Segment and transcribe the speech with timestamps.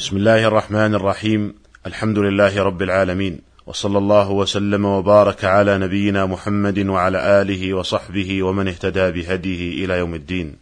[0.00, 1.54] بسم الله الرحمن الرحيم.
[1.86, 3.40] الحمد لله رب العالمين.
[3.66, 10.14] وصلى الله وسلم وبارك على نبينا محمد وعلى آله وصحبه ومن اهتدى بهديه إلى يوم
[10.14, 10.56] الدين.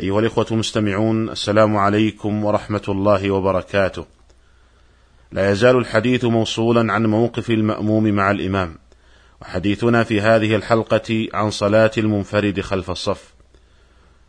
[0.00, 4.06] أيها الإخوة المستمعون السلام عليكم ورحمة الله وبركاته.
[5.32, 8.78] لا يزال الحديث موصولا عن موقف المأموم مع الإمام.
[9.42, 13.33] وحديثنا في هذه الحلقة عن صلاة المنفرد خلف الصف.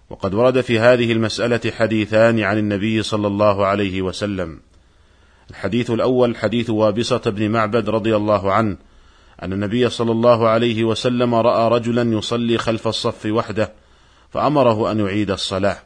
[0.10, 4.60] وقد ورد في هذه المسألة حديثان عن النبي صلى الله عليه وسلم.
[5.50, 8.78] الحديث الأول حديث وابصة بن معبد رضي الله عنه
[9.44, 13.74] أن النبي صلى الله عليه وسلم رأى رجلا يصلي خلف الصف وحده
[14.30, 15.78] فأمره أن يعيد الصلاة.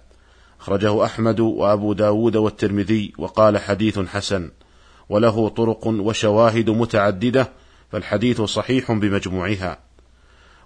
[0.61, 4.51] أخرجه أحمد وأبو داود والترمذي وقال حديث حسن
[5.09, 7.51] وله طرق وشواهد متعددة
[7.91, 9.88] فالحديث صحيح بمجموعها.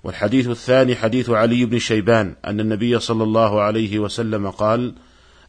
[0.03, 4.95] والحديث الثاني حديث علي بن شيبان أن النبي صلى الله عليه وسلم قال: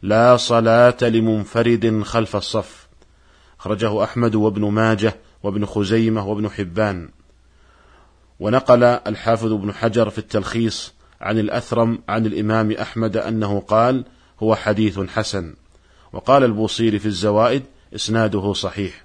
[0.01, 2.87] لا صلاة لمنفرد خلف الصف.
[3.59, 7.09] أخرجه أحمد وابن ماجه وابن خزيمة وابن حبان.
[8.39, 14.05] ونقل الحافظ ابن حجر في التلخيص عن الأثرم عن الإمام أحمد أنه قال:
[14.39, 15.55] هو حديث حسن.
[16.13, 17.63] وقال البوصيري في الزوائد:
[17.95, 19.04] إسناده صحيح.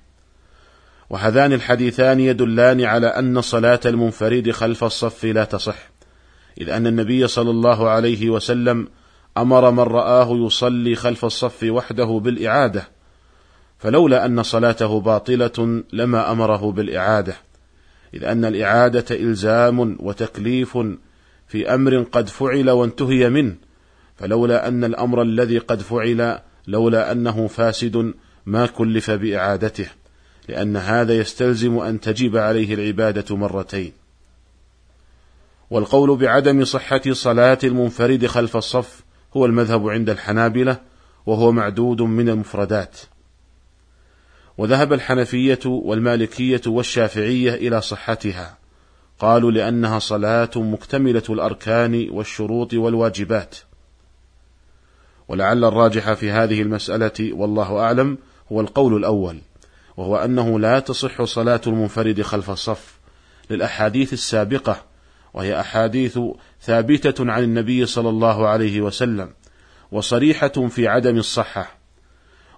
[1.10, 5.90] وهذان الحديثان يدلان على أن صلاة المنفرد خلف الصف لا تصح،
[6.60, 8.88] إذ أن النبي صلى الله عليه وسلم
[9.38, 12.88] أمر من رآه يصلي خلف الصف وحده بالإعادة،
[13.78, 17.34] فلولا أن صلاته باطلة لما أمره بالإعادة،
[18.14, 20.78] إذ أن الإعادة إلزام وتكليف
[21.48, 23.54] في أمر قد فعل وانتهي منه،
[24.16, 28.14] فلولا أن الأمر الذي قد فعل لولا أنه فاسد
[28.46, 29.86] ما كلف بإعادته.
[30.50, 33.92] لأن هذا يستلزم أن تجب عليه العبادة مرتين.
[35.70, 39.02] والقول بعدم صحة صلاة المنفرد خلف الصف
[39.36, 40.80] هو المذهب عند الحنابلة
[41.26, 42.98] وهو معدود من المفردات.
[44.58, 48.58] وذهب الحنفية والمالكية والشافعية إلى صحتها،
[49.18, 53.56] قالوا لأنها صلاة مكتملة الأركان والشروط والواجبات.
[55.28, 58.18] ولعل الراجح في هذه المسألة والله أعلم
[58.52, 59.38] هو القول الأول،
[60.00, 62.98] وهو أنه لا تصح صلاة المنفرد خلف الصف
[63.50, 64.82] للأحاديث السابقة
[65.34, 66.18] وهي أحاديث
[66.62, 69.30] ثابتة عن النبي صلى الله عليه وسلم
[69.92, 71.78] وصريحة في عدم الصحة.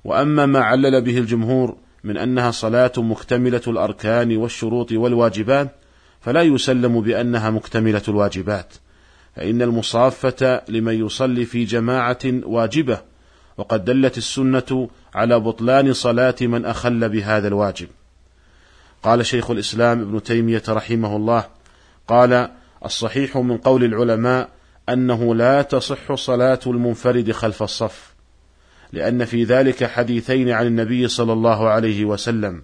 [0.05, 5.77] وأما ما علل به الجمهور من أنها صلاة مكتملة الأركان والشروط والواجبات
[6.21, 8.75] فلا يسلم بأنها مكتملة الواجبات
[9.37, 13.12] فإن المصافة لمن يصلي في جماعة واجبة
[13.57, 17.89] وقد دلت السنة على بطلان صلاة من أخل بهذا الواجب.
[19.03, 21.45] قال شيخ الإسلام ابن تيمية رحمه الله:
[22.09, 22.49] قال:
[22.85, 24.49] الصحيح من قول العلماء
[24.89, 28.13] أنه لا تصح صلاة المنفرد خلف الصف،
[28.93, 32.63] لأن في ذلك حديثين عن النبي صلى الله عليه وسلم،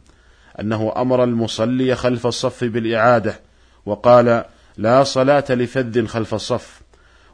[0.60, 3.40] أنه أمر المصلي خلف الصف بالإعادة،
[3.86, 4.44] وقال:
[4.76, 6.80] لا صلاة لفذ خلف الصف،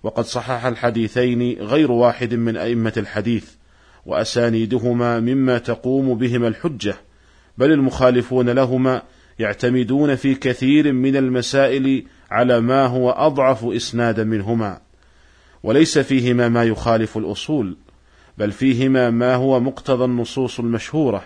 [0.05, 3.51] وقد صحح الحديثين غير واحد من أئمة الحديث،
[4.07, 6.95] وأسانيدهما مما تقوم بهما الحجة،
[7.59, 9.03] بل المخالفون لهما
[9.39, 14.81] يعتمدون في كثير من المسائل على ما هو أضعف إسنادا منهما،
[15.63, 17.77] وليس فيهما ما يخالف الأصول،
[18.39, 21.25] بل فيهما ما هو مقتضى النصوص المشهورة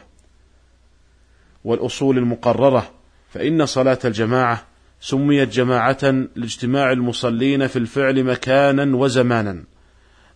[1.65, 2.91] والأصول المقررة،
[3.28, 4.67] فإن صلاة الجماعة
[5.01, 9.65] سميت جماعة لاجتماع المصلين في الفعل مكانا وزمانا،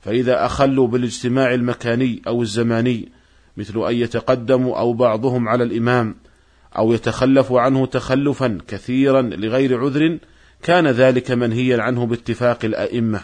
[0.00, 3.08] فإذا أخلوا بالاجتماع المكاني أو الزماني
[3.56, 6.14] مثل أن يتقدموا أو بعضهم على الإمام
[6.78, 10.18] أو يتخلف عنه تخلفا كثيرا لغير عذر
[10.62, 13.20] كان ذلك منهيا عنه باتفاق الأئمة.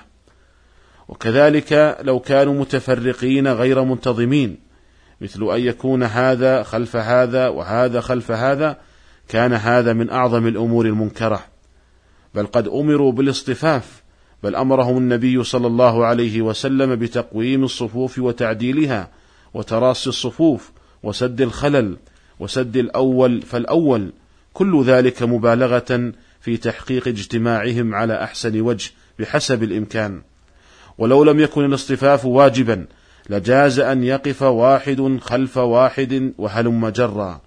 [1.09, 4.59] وكذلك لو كانوا متفرقين غير منتظمين
[5.21, 8.79] مثل أن يكون هذا خلف هذا وهذا خلف هذا
[9.29, 11.45] كان هذا من أعظم الأمور المنكرة
[12.35, 14.03] بل قد أمروا بالاصطفاف
[14.43, 19.11] بل أمرهم النبي صلى الله عليه وسلم بتقويم الصفوف وتعديلها
[19.55, 20.71] وتراصي الصفوف
[21.03, 21.97] وسد الخلل
[22.41, 24.13] وسد الأول فالأول
[24.53, 30.23] كل ذلك مبالغة في تحقيق اجتماعهم على أحسن وجه بحسب الإمكان.
[30.99, 32.87] ولو لم يكن الاصطفاف واجبا
[33.31, 37.41] لجاز أن يقف واحد خلف واحد وهلم جرا.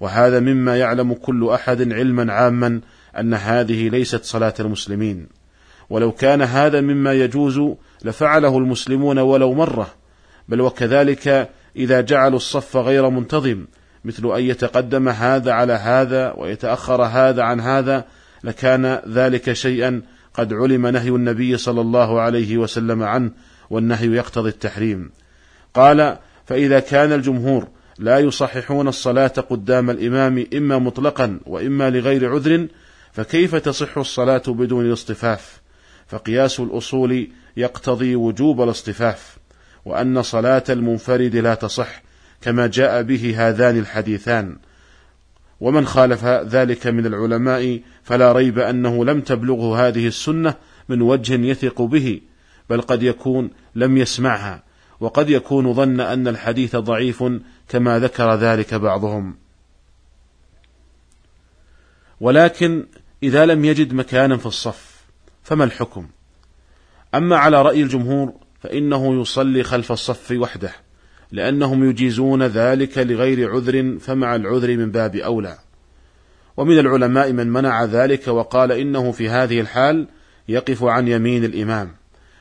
[0.00, 2.80] وهذا مما يعلم كل أحد علما عاما
[3.18, 5.26] أن هذه ليست صلاة المسلمين.
[5.90, 7.60] ولو كان هذا مما يجوز
[8.04, 9.94] لفعله المسلمون ولو مرة
[10.48, 13.66] بل وكذلك إذا جعلوا الصف غير منتظم
[14.04, 18.04] مثل أن يتقدم هذا على هذا ويتأخر هذا عن هذا
[18.44, 20.02] لكان ذلك شيئا
[20.34, 23.30] قد علم نهي النبي صلى الله عليه وسلم عنه
[23.70, 25.10] والنهي يقتضي التحريم.
[25.74, 27.68] قال فإذا كان الجمهور
[28.00, 32.68] لا يصححون الصلاة قدام الإمام إما مطلقا وإما لغير عذر
[33.12, 35.60] فكيف تصح الصلاة بدون الاصطفاف؟
[36.06, 39.36] فقياس الأصول يقتضي وجوب الاصطفاف
[39.84, 42.02] وأن صلاة المنفرد لا تصح
[42.40, 44.56] كما جاء به هذان الحديثان.
[45.60, 50.54] ومن خالف ذلك من العلماء فلا ريب أنه لم تبلغه هذه السنة
[50.88, 52.20] من وجه يثق به
[52.70, 54.70] بل قد يكون لم يسمعها.
[55.00, 57.24] وقد يكون ظن أن الحديث ضعيف
[57.70, 59.36] كما ذكر ذلك بعضهم.
[62.20, 62.86] ولكن
[63.22, 65.04] إذا لم يجد مكانا في الصف
[65.42, 66.08] فما الحكم؟
[67.14, 70.72] أما على رأي الجمهور فإنه يصلي خلف الصف وحده
[71.32, 75.58] لأنهم يجيزون ذلك لغير عذر فمع العذر من باب أولى.
[76.56, 80.08] ومن العلماء من منع ذلك وقال إنه في هذه الحال
[80.48, 81.94] يقف عن يمين الإمام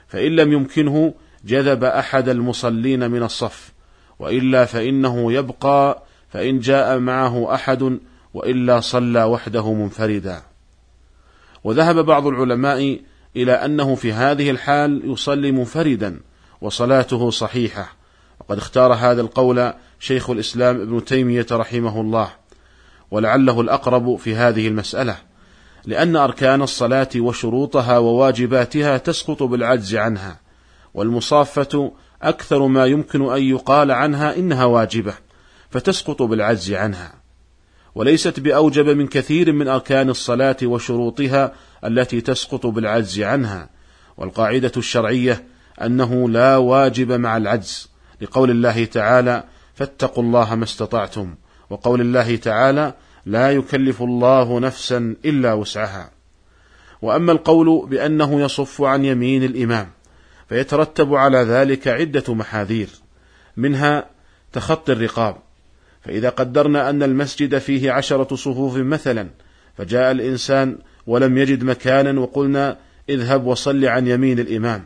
[0.08, 1.14] فإن لم يمكنه
[1.46, 3.79] جذب أحد المصلين من الصف.
[4.20, 8.00] وإلا فإنه يبقى فإن جاء معه أحد
[8.34, 10.42] وإلا صلى وحده منفردا.
[11.64, 13.00] وذهب بعض العلماء
[13.36, 16.20] إلى أنه في هذه الحال يصلي منفردا
[16.62, 18.00] وصلاته صحيحة.
[18.40, 22.30] وقد اختار هذا القول شيخ الإسلام ابن تيمية رحمه الله
[23.12, 25.18] ولعله الأقرب في هذه المسألة
[25.86, 30.40] لأن أركان الصلاة وشروطها وواجباتها تسقط بالعجز عنها
[30.94, 35.14] والمصافة أكثر ما يمكن أن يقال عنها إنها واجبة
[35.70, 37.14] فتسقط بالعجز عنها.
[37.96, 41.54] وليست بأوجب من كثير من أركان الصلاة وشروطها
[41.86, 43.70] التي تسقط بالعجز عنها.
[44.18, 45.44] والقاعدة الشرعية
[45.82, 47.90] أنه لا واجب مع العجز
[48.22, 49.44] لقول الله تعالى
[49.74, 51.36] فاتقوا الله ما استطعتم
[51.70, 52.94] وقول الله تعالى
[53.26, 56.12] لا يكلف الله نفسا إلا وسعها
[57.02, 59.90] وأما القول بأنه يصف عن يمين الإمام
[60.50, 62.90] فيترتب على ذلك عدة محاذير
[63.58, 64.10] منها
[64.54, 65.36] تخطي الرقاب.
[66.02, 69.30] فإذا قدرنا أن المسجد فيه عشرة صفوف مثلا
[69.78, 72.78] فجاء الإنسان ولم يجد مكانا وقلنا
[73.10, 74.86] اذهب وصل عن يمين الإمام.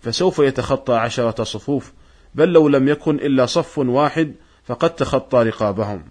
[0.00, 1.92] فسوف يتخطى عشرة صفوف
[2.34, 6.04] بل لو لم يكن إلا صف واحد فقد تخطى رقابهم.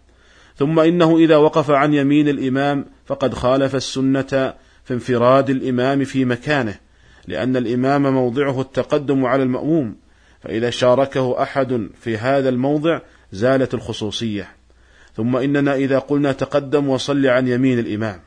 [0.56, 4.54] ثم إنه إذا وقف عن يمين الإمام فقد خالف السنة
[4.84, 6.91] في انفراد الإمام في مكانه.
[7.28, 9.96] لأن الإمام موضعه التقدم على المأموم
[10.42, 13.00] فإذا شاركه أحد في هذا الموضع
[13.32, 14.48] زالت الخصوصية.
[15.16, 18.20] ثم إننا إذا قلنا تقدم وصل عن يمين الإمام.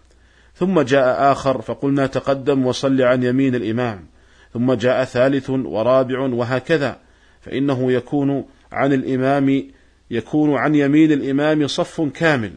[0.55, 4.06] ثم جاء آخر فقلنا تقدم وصل عن يمين الإمام.
[4.52, 6.99] ثم جاء ثالث ورابع وهكذا
[7.41, 9.64] فإنه يكون عن الإمام
[10.11, 12.52] يكون عن يمين الإمام صف كامل.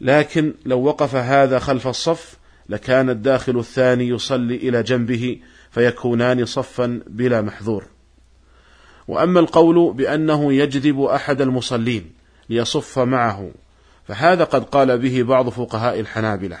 [0.00, 5.38] لكن لو وقف هذا خلف الصف لكان الداخل الثاني يصلي إلى جنبه
[5.70, 7.84] فيكونان صفا بلا محذور
[9.08, 12.12] وأما القول بأنه يجذب أحد المصلين
[12.50, 13.50] ليصف معه
[14.08, 16.58] فهذا قد قال به بعض فقهاء الحنابلة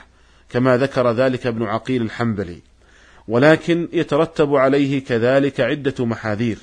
[0.50, 2.62] كما ذكر ذلك ابن عقيل الحنبلي.
[3.28, 6.58] ولكن يترتب عليه كذلك عدة محاذير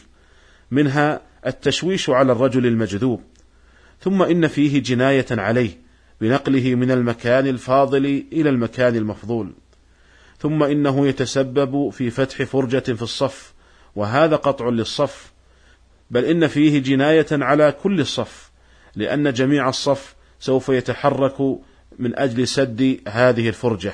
[0.71, 3.21] منها التشويش على الرجل المجذوب
[4.01, 5.82] ثم إن فيه جناية عليه
[6.23, 9.53] بنقله من المكان الفاضل إلى المكان المفضول.
[10.39, 13.53] ثم إنه يتسبب في فتح فرجة في الصف
[13.95, 15.31] وهذا قطع للصف
[16.11, 18.51] بل إن فيه جناية على كل الصف
[18.95, 21.41] لأن جميع الصف سوف يتحرك
[21.99, 23.93] من أجل سد هذه الفرجة.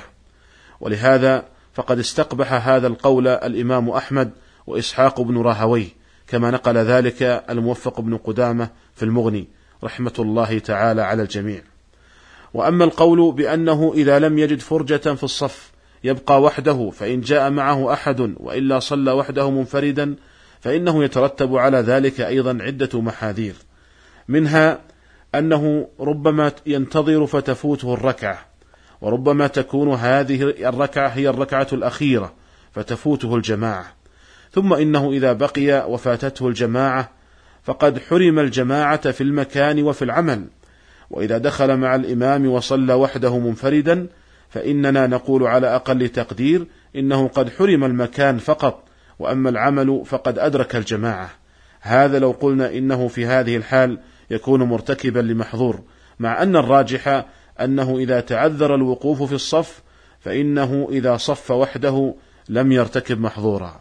[0.80, 1.44] ولهذا
[1.74, 4.30] فقد استقبح هذا القول الإمام أحمد
[4.66, 5.88] وإسحاق بن راهويه
[6.26, 9.48] كما نقل ذلك الموفق بن قدامة في المغني
[9.84, 11.69] رحمة الله تعالى على الجميع.
[12.54, 15.72] وأما القول بأنه إذا لم يجد فرجة في الصف
[16.04, 20.16] يبقى وحده فإن جاء معه أحد وإلا صلى وحده منفردا
[20.60, 23.54] فإنه يترتب على ذلك أيضا عدة محاذير.
[24.28, 24.80] منها
[25.34, 28.46] أنه ربما ينتظر فتفوته الركعة
[29.00, 32.32] وربما تكون هذه الركعة هي الركعة الأخيرة
[32.72, 33.86] فتفوته الجماعة.
[34.52, 37.10] ثم إنه إذا بقي وفاتته الجماعة
[37.62, 40.44] فقد حرم الجماعة في المكان وفي العمل
[41.10, 44.06] وإذا دخل مع الإمام وصلى وحده منفردا
[44.48, 48.84] فإننا نقول على أقل تقدير إنه قد حرم المكان فقط
[49.18, 51.30] وأما العمل فقد أدرك الجماعة.
[51.80, 53.98] هذا لو قلنا إنه في هذه الحال
[54.30, 55.80] يكون مرتكبا لمحظور
[56.18, 57.26] مع أن الراجح
[57.60, 59.82] أنه إذا تعذر الوقوف في الصف
[60.20, 62.14] فإنه إذا صف وحده
[62.48, 63.80] لم يرتكب محظورا.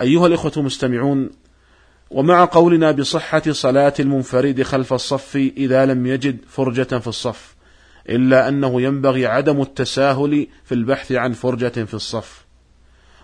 [0.00, 1.30] أيها الإخوة المستمعون
[2.12, 7.54] ومع قولنا بصحة صلاة المنفرد خلف الصف إذا لم يجد فرجة في الصف
[8.08, 12.44] إلا أنه ينبغي عدم التساهل في البحث عن فرجة في الصف.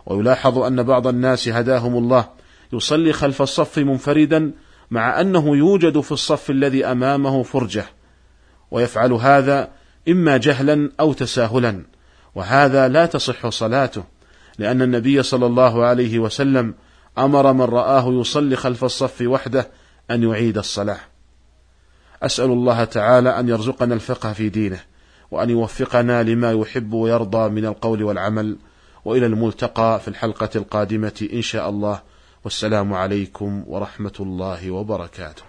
[0.07, 2.29] ويلاحظ أن بعض الناس هداهم الله
[2.73, 4.53] يصلي خلف الصف منفردا
[4.91, 7.85] مع أنه يوجد في الصف الذي أمامه فرجة
[8.71, 9.71] ويفعل هذا
[10.09, 11.85] إما جهلا أو تساهلا
[12.35, 14.05] وهذا لا تصح صلاته
[14.59, 16.75] لأن النبي صلى الله عليه وسلم
[17.19, 19.69] أمر من رآه يصلي خلف الصف وحده
[20.11, 21.01] أن يعيد الصلاة.
[22.23, 24.81] أسأل الله تعالى أن يرزقنا الفقه في دينه
[25.31, 28.57] وأن يوفقنا لما يحب ويرضى من القول والعمل
[29.05, 32.03] وإلى الملتقى في الحلقة القادمة إن شاء الله.
[32.45, 35.43] والسلام عليكم ورحمة الله وبركاته.